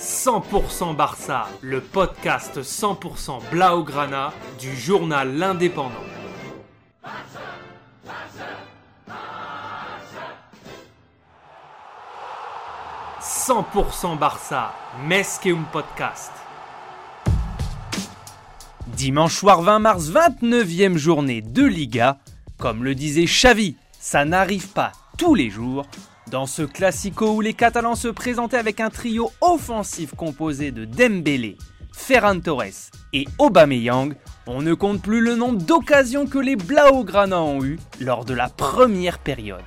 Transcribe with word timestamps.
100% 0.00 0.96
Barça, 0.96 1.46
le 1.60 1.82
podcast 1.82 2.62
100% 2.62 3.50
Blaugrana 3.50 4.32
du 4.58 4.74
journal 4.74 5.36
L'Indépendant. 5.36 5.90
«100% 13.20 14.16
Barça, 14.16 14.72
Mesqueum 15.06 15.66
Podcast. 15.70 16.32
Dimanche 18.86 19.34
soir 19.34 19.60
20 19.60 19.80
mars, 19.80 20.08
29e 20.08 20.96
journée 20.96 21.42
de 21.42 21.66
Liga. 21.66 22.16
Comme 22.56 22.84
le 22.84 22.94
disait 22.94 23.26
Xavi, 23.26 23.76
ça 23.98 24.24
n'arrive 24.24 24.68
pas 24.68 24.92
tous 25.18 25.34
les 25.34 25.50
jours. 25.50 25.84
Dans 26.30 26.46
ce 26.46 26.62
classico 26.62 27.32
où 27.32 27.40
les 27.40 27.54
Catalans 27.54 27.96
se 27.96 28.06
présentaient 28.06 28.56
avec 28.56 28.78
un 28.78 28.88
trio 28.88 29.32
offensif 29.40 30.14
composé 30.14 30.70
de 30.70 30.84
Dembélé, 30.84 31.58
Ferran 31.92 32.38
Torres 32.38 32.92
et 33.12 33.26
Aubameyang, 33.38 34.14
on 34.46 34.62
ne 34.62 34.74
compte 34.74 35.02
plus 35.02 35.20
le 35.20 35.34
nombre 35.34 35.60
d'occasions 35.60 36.28
que 36.28 36.38
les 36.38 36.54
Blaugrana 36.54 37.42
ont 37.42 37.64
eues 37.64 37.80
lors 38.00 38.24
de 38.24 38.34
la 38.34 38.48
première 38.48 39.18
période. 39.18 39.64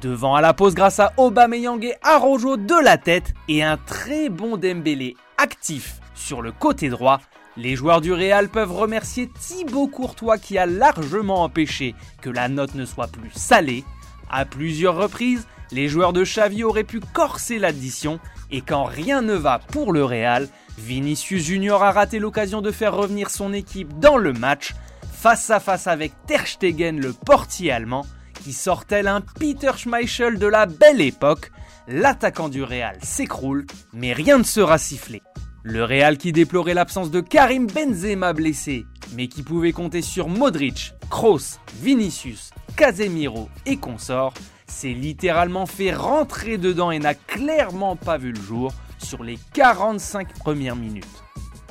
Devant 0.00 0.36
à 0.36 0.40
la 0.40 0.54
pause 0.54 0.76
grâce 0.76 1.00
à 1.00 1.12
Aubameyang 1.16 1.82
et 1.82 1.96
Arojo 2.02 2.56
de 2.56 2.84
la 2.84 2.98
tête 2.98 3.34
et 3.48 3.64
un 3.64 3.76
très 3.76 4.28
bon 4.28 4.56
Dembélé 4.56 5.16
actif 5.38 6.00
sur 6.14 6.40
le 6.40 6.52
côté 6.52 6.88
droit, 6.88 7.20
les 7.56 7.74
joueurs 7.74 8.00
du 8.00 8.12
Real 8.12 8.48
peuvent 8.48 8.72
remercier 8.72 9.28
Thibaut 9.40 9.88
Courtois 9.88 10.38
qui 10.38 10.56
a 10.56 10.66
largement 10.66 11.42
empêché 11.42 11.96
que 12.22 12.30
la 12.30 12.48
note 12.48 12.76
ne 12.76 12.84
soit 12.84 13.08
plus 13.08 13.32
salée. 13.32 13.82
À 14.30 14.44
plusieurs 14.44 14.96
reprises, 14.96 15.46
les 15.72 15.88
joueurs 15.88 16.12
de 16.12 16.22
Xavi 16.22 16.64
auraient 16.64 16.84
pu 16.84 17.00
corser 17.00 17.58
l'addition 17.58 18.20
et 18.50 18.60
quand 18.60 18.84
rien 18.84 19.22
ne 19.22 19.34
va 19.34 19.58
pour 19.58 19.92
le 19.92 20.04
Real, 20.04 20.48
Vinicius 20.78 21.44
Junior 21.44 21.82
a 21.82 21.92
raté 21.92 22.18
l'occasion 22.18 22.60
de 22.60 22.70
faire 22.70 22.94
revenir 22.94 23.30
son 23.30 23.52
équipe 23.52 23.98
dans 23.98 24.16
le 24.16 24.32
match 24.32 24.74
face 25.12 25.50
à 25.50 25.60
face 25.60 25.86
avec 25.86 26.12
Ter 26.26 26.46
Stegen 26.46 27.00
le 27.00 27.12
portier 27.12 27.72
allemand 27.72 28.06
qui 28.44 28.52
sort 28.52 28.84
tel 28.84 29.08
un 29.08 29.20
Peter 29.20 29.72
Schmeichel 29.76 30.38
de 30.38 30.46
la 30.46 30.66
belle 30.66 31.00
époque. 31.00 31.50
L'attaquant 31.88 32.48
du 32.48 32.62
Real 32.62 32.96
s'écroule, 33.02 33.66
mais 33.92 34.12
rien 34.12 34.38
ne 34.38 34.44
sera 34.44 34.78
sifflé. 34.78 35.22
Le 35.62 35.82
Real 35.82 36.16
qui 36.16 36.30
déplorait 36.30 36.74
l'absence 36.74 37.10
de 37.10 37.20
Karim 37.20 37.66
Benzema 37.66 38.32
blessé, 38.32 38.86
mais 39.16 39.26
qui 39.26 39.42
pouvait 39.42 39.72
compter 39.72 40.02
sur 40.02 40.28
Modric, 40.28 40.94
Kroos, 41.10 41.58
Vinicius, 41.80 42.50
Casemiro 42.76 43.48
et 43.64 43.76
consorts, 43.76 44.34
s'est 44.66 44.88
littéralement 44.88 45.66
fait 45.66 45.92
rentrer 45.92 46.58
dedans 46.58 46.90
et 46.90 46.98
n'a 46.98 47.14
clairement 47.14 47.96
pas 47.96 48.18
vu 48.18 48.32
le 48.32 48.40
jour 48.40 48.72
sur 48.98 49.22
les 49.22 49.38
45 49.52 50.34
premières 50.38 50.76
minutes. 50.76 51.04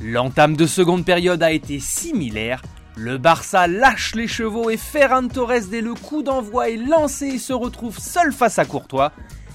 L'entame 0.00 0.56
de 0.56 0.66
seconde 0.66 1.04
période 1.04 1.42
a 1.42 1.52
été 1.52 1.80
similaire. 1.80 2.62
Le 2.96 3.18
Barça 3.18 3.66
lâche 3.66 4.14
les 4.14 4.28
chevaux 4.28 4.70
et 4.70 4.76
Ferran 4.76 5.28
Torres 5.28 5.68
dès 5.70 5.80
le 5.80 5.94
coup 5.94 6.22
d'envoi 6.22 6.70
est 6.70 6.76
lancé 6.76 7.26
et 7.26 7.38
se 7.38 7.52
retrouve 7.52 7.98
seul 7.98 8.32
face 8.32 8.58
à 8.58 8.64
Courtois. 8.64 9.12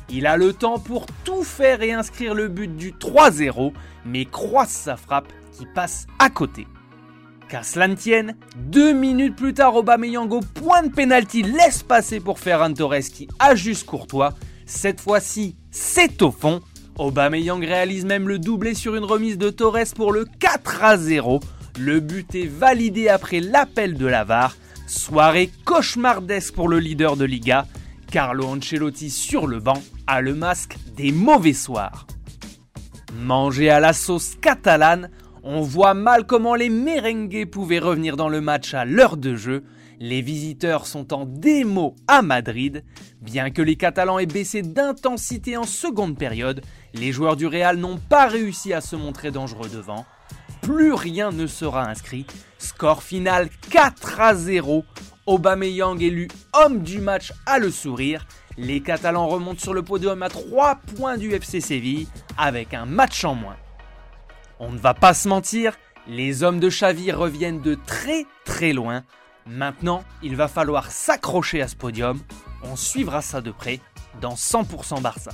Il 0.09 0.25
a 0.25 0.37
le 0.37 0.53
temps 0.53 0.79
pour 0.79 1.05
tout 1.23 1.43
faire 1.43 1.81
et 1.81 1.93
inscrire 1.93 2.33
le 2.33 2.47
but 2.47 2.75
du 2.75 2.93
3-0, 2.93 3.73
mais 4.05 4.25
croise 4.25 4.69
sa 4.69 4.97
frappe 4.97 5.31
qui 5.51 5.65
passe 5.67 6.07
à 6.17 6.29
côté. 6.29 6.67
Qu'à 7.49 7.63
cela 7.63 7.89
tienne, 7.95 8.35
deux 8.57 8.93
minutes 8.93 9.35
plus 9.35 9.55
tard, 9.55 9.75
Aubameyang 9.75 10.31
au 10.31 10.39
point 10.39 10.83
de 10.83 10.93
pénalty 10.93 11.41
laisse 11.41 11.81
passer 11.81 12.19
pour 12.19 12.37
Ferran 12.37 12.71
Torres 12.71 12.99
qui 13.11 13.27
ajuste 13.39 13.87
Courtois. 13.87 14.35
Cette 14.67 15.01
fois-ci, 15.01 15.55
c'est 15.71 16.21
au 16.21 16.29
fond. 16.29 16.61
Aubameyang 16.99 17.65
réalise 17.65 18.05
même 18.05 18.27
le 18.27 18.37
doublé 18.37 18.75
sur 18.75 18.95
une 18.95 19.03
remise 19.03 19.39
de 19.39 19.49
Torres 19.49 19.95
pour 19.95 20.11
le 20.11 20.25
4 20.25 20.83
à 20.83 20.97
0. 20.97 21.39
Le 21.79 21.99
but 21.99 22.35
est 22.35 22.45
validé 22.45 23.09
après 23.09 23.39
l'appel 23.39 23.95
de 23.95 24.05
la 24.05 24.51
Soirée 24.85 25.49
cauchemardesque 25.65 26.53
pour 26.53 26.69
le 26.69 26.77
leader 26.77 27.17
de 27.17 27.25
Liga. 27.25 27.65
Carlo 28.11 28.45
Ancelotti 28.45 29.09
sur 29.09 29.47
le 29.47 29.59
banc 29.59 29.81
a 30.05 30.21
le 30.21 30.35
masque 30.35 30.77
des 30.95 31.11
mauvais 31.11 31.53
soirs. 31.53 32.05
Mangé 33.15 33.71
à 33.71 33.79
la 33.79 33.93
sauce 33.93 34.35
catalane, 34.39 35.09
on 35.43 35.61
voit 35.61 35.93
mal 35.93 36.25
comment 36.25 36.55
les 36.55 36.69
merengues 36.69 37.45
pouvaient 37.45 37.79
revenir 37.79 38.17
dans 38.17 38.29
le 38.29 38.41
match 38.41 38.73
à 38.73 38.85
l'heure 38.85 39.17
de 39.17 39.35
jeu. 39.35 39.63
Les 39.99 40.21
visiteurs 40.21 40.87
sont 40.87 41.13
en 41.13 41.25
démo 41.25 41.95
à 42.07 42.21
Madrid. 42.21 42.83
Bien 43.21 43.51
que 43.51 43.61
les 43.61 43.75
Catalans 43.75 44.19
aient 44.19 44.25
baissé 44.25 44.61
d'intensité 44.61 45.57
en 45.57 45.63
seconde 45.63 46.17
période, 46.17 46.61
les 46.93 47.11
joueurs 47.11 47.35
du 47.35 47.47
Real 47.47 47.77
n'ont 47.77 47.97
pas 47.97 48.27
réussi 48.27 48.73
à 48.73 48.81
se 48.81 48.95
montrer 48.95 49.31
dangereux 49.31 49.69
devant. 49.69 50.05
Plus 50.61 50.93
rien 50.93 51.31
ne 51.31 51.47
sera 51.47 51.89
inscrit. 51.89 52.25
Score 52.57 53.03
final 53.03 53.49
4 53.69 54.19
à 54.19 54.35
0. 54.35 54.85
Aubameyang 55.25 56.01
élu 56.01 56.27
homme 56.53 56.81
du 56.81 56.99
match 56.99 57.33
à 57.45 57.59
le 57.59 57.69
sourire. 57.69 58.25
Les 58.57 58.81
Catalans 58.81 59.27
remontent 59.27 59.61
sur 59.61 59.73
le 59.73 59.83
podium 59.83 60.23
à 60.23 60.29
3 60.29 60.79
points 60.95 61.17
du 61.17 61.33
FC 61.33 61.61
Séville 61.61 62.07
avec 62.37 62.73
un 62.73 62.85
match 62.85 63.23
en 63.23 63.35
moins. 63.35 63.57
On 64.59 64.71
ne 64.71 64.77
va 64.77 64.93
pas 64.93 65.13
se 65.13 65.27
mentir, 65.27 65.77
les 66.07 66.43
hommes 66.43 66.59
de 66.59 66.69
Xavi 66.69 67.11
reviennent 67.11 67.61
de 67.61 67.77
très 67.85 68.25
très 68.45 68.73
loin. 68.73 69.03
Maintenant, 69.45 70.03
il 70.21 70.35
va 70.35 70.47
falloir 70.47 70.91
s'accrocher 70.91 71.61
à 71.61 71.67
ce 71.67 71.75
podium. 71.75 72.19
On 72.63 72.75
suivra 72.75 73.21
ça 73.21 73.41
de 73.41 73.51
près 73.51 73.79
dans 74.21 74.35
100% 74.35 75.01
Barça. 75.01 75.31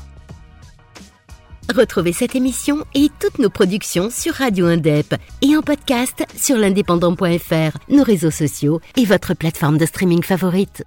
Retrouvez 1.73 2.13
cette 2.13 2.35
émission 2.35 2.85
et 2.93 3.09
toutes 3.19 3.39
nos 3.39 3.49
productions 3.49 4.11
sur 4.11 4.35
Radio 4.35 4.67
Indep 4.67 5.15
et 5.41 5.57
en 5.57 5.61
podcast 5.61 6.23
sur 6.37 6.57
l'indépendant.fr, 6.57 7.77
nos 7.89 8.03
réseaux 8.03 8.31
sociaux 8.31 8.79
et 8.95 9.05
votre 9.05 9.33
plateforme 9.33 9.79
de 9.79 9.85
streaming 9.87 10.21
favorite. 10.21 10.83